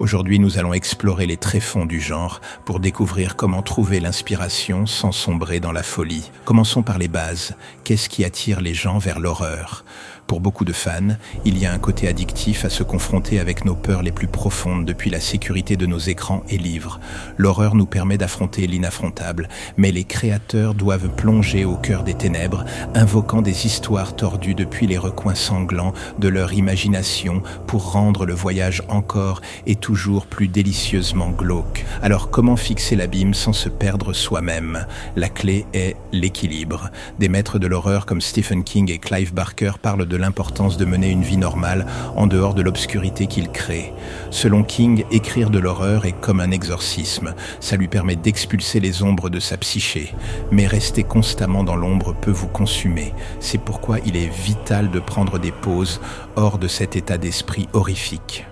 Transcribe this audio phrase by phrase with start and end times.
[0.00, 5.60] Aujourd'hui, nous allons explorer les tréfonds du genre pour découvrir comment trouver l'inspiration sans sombrer
[5.60, 6.30] dans la folie.
[6.44, 7.54] Commençons par les bases.
[7.84, 9.84] Qu'est-ce qui attire les gens vers l'horreur?
[10.26, 13.74] Pour beaucoup de fans, il y a un côté addictif à se confronter avec nos
[13.74, 16.98] peurs les plus profondes depuis la sécurité de nos écrans et livres.
[17.36, 23.42] L'horreur nous permet d'affronter l'inaffrontable, mais les créateurs doivent plonger au cœur des ténèbres, invoquant
[23.42, 29.42] des histoires tordues depuis les recoins sanglants de leur imagination pour rendre le voyage encore
[29.66, 31.84] et toujours plus délicieusement glauque.
[32.00, 34.86] Alors comment fixer l'abîme sans se perdre soi-même?
[35.14, 36.88] La clé est l'équilibre.
[37.18, 41.10] Des maîtres de l'horreur comme Stephen King et Clive Barker parlent de l'importance de mener
[41.10, 41.84] une vie normale
[42.16, 43.92] en dehors de l'obscurité qu'il crée.
[44.30, 47.34] Selon King, écrire de l'horreur est comme un exorcisme.
[47.60, 50.14] Ça lui permet d'expulser les ombres de sa psyché.
[50.50, 53.12] Mais rester constamment dans l'ombre peut vous consumer.
[53.38, 56.00] C'est pourquoi il est vital de prendre des pauses
[56.36, 58.46] hors de cet état d'esprit horrifique.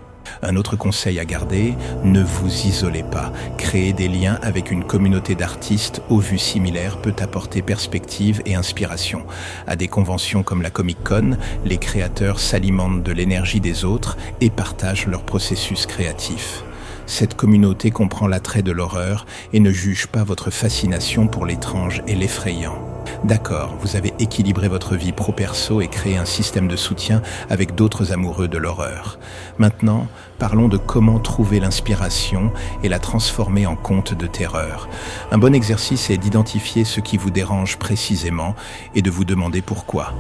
[0.45, 3.33] Un autre conseil à garder, ne vous isolez pas.
[3.59, 9.25] Créer des liens avec une communauté d'artistes aux vues similaires peut apporter perspective et inspiration.
[9.69, 14.51] À des conventions comme la Comic Con, les créateurs s'alimentent de l'énergie des autres et
[14.51, 16.65] partagent leur processus créatif.
[17.07, 22.17] Cette communauté comprend l'attrait de l'horreur et ne juge pas votre fascination pour l'étrange et
[22.17, 22.92] l'effrayant.
[23.25, 28.13] D'accord, vous avez équilibré votre vie pro-perso et créé un système de soutien avec d'autres
[28.13, 29.19] amoureux de l'horreur.
[29.59, 34.89] Maintenant, parlons de comment trouver l'inspiration et la transformer en conte de terreur.
[35.31, 38.55] Un bon exercice est d'identifier ce qui vous dérange précisément
[38.95, 40.15] et de vous demander pourquoi.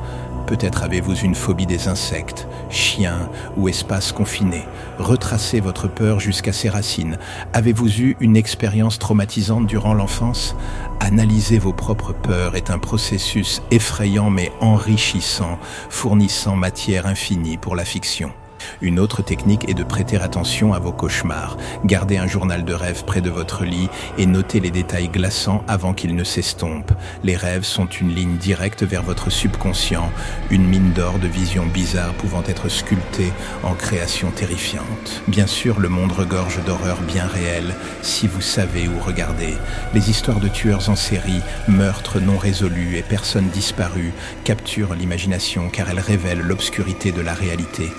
[0.46, 4.64] Peut-être avez-vous une phobie des insectes, chiens ou espaces confinés.
[4.98, 7.18] Retracez votre peur jusqu'à ses racines.
[7.52, 10.56] Avez-vous eu une expérience traumatisante durant l'enfance?
[11.00, 15.58] Analyser vos propres peurs est un processus effrayant mais enrichissant,
[15.90, 18.32] fournissant matière infinie pour la fiction.
[18.80, 21.56] Une autre technique est de prêter attention à vos cauchemars.
[21.84, 25.94] Gardez un journal de rêves près de votre lit et notez les détails glaçants avant
[25.94, 26.92] qu'ils ne s'estompent.
[27.24, 30.10] Les rêves sont une ligne directe vers votre subconscient,
[30.50, 35.22] une mine d'or de visions bizarres pouvant être sculptée en créations terrifiantes.
[35.28, 39.54] Bien sûr, le monde regorge d'horreurs bien réelles si vous savez où regarder.
[39.94, 44.12] Les histoires de tueurs en série, meurtres non résolus et personnes disparues
[44.44, 47.90] capturent l'imagination car elles révèlent l'obscurité de la réalité.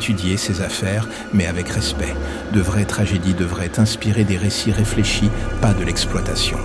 [0.00, 2.14] Étudier ces affaires, mais avec respect.
[2.54, 5.28] De vraies tragédies devraient inspirer des récits réfléchis,
[5.60, 6.56] pas de l'exploitation.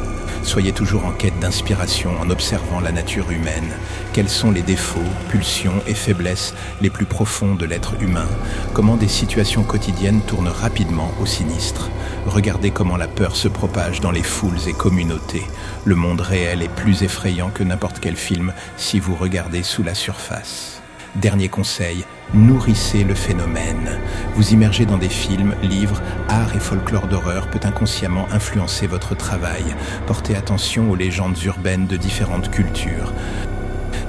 [0.42, 3.74] Soyez toujours en quête d'inspiration en observant la nature humaine.
[4.14, 8.30] Quels sont les défauts, pulsions et faiblesses les plus profonds de l'être humain?
[8.74, 11.90] Comment des situations quotidiennes tournent rapidement au sinistre?
[12.28, 15.44] Regardez comment la peur se propage dans les foules et communautés.
[15.84, 19.94] Le monde réel est plus effrayant que n'importe quel film si vous regardez sous la
[19.94, 20.82] surface.
[21.16, 22.04] Dernier conseil,
[22.34, 24.00] nourrissez le phénomène.
[24.36, 29.64] Vous immerger dans des films, livres, art et folklore d'horreur peut inconsciemment influencer votre travail.
[30.08, 33.14] Portez attention aux légendes urbaines de différentes cultures.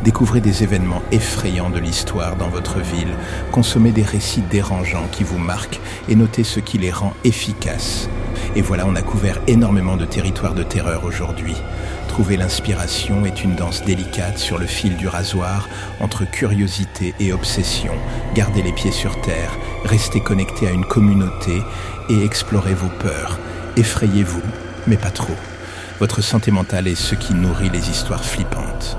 [0.03, 3.15] Découvrez des événements effrayants de l'histoire dans votre ville,
[3.53, 8.09] consommez des récits dérangeants qui vous marquent et notez ce qui les rend efficaces.
[8.57, 11.57] Et voilà, on a couvert énormément de territoires de terreur aujourd'hui.
[12.17, 15.69] Trouver l'inspiration est une danse délicate sur le fil du rasoir
[16.01, 17.93] entre curiosité et obsession.
[18.35, 21.61] Gardez les pieds sur terre, restez connecté à une communauté
[22.09, 23.39] et explorez vos peurs.
[23.77, 24.41] Effrayez-vous,
[24.87, 25.37] mais pas trop.
[26.01, 28.97] Votre santé mentale est ce qui nourrit les histoires flippantes.